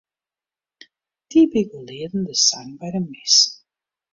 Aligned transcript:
Dy 1.29 1.41
begelieden 1.53 2.21
de 2.27 2.35
sang 2.47 2.71
by 2.79 2.89
de 2.93 3.01
mis. 3.09 3.35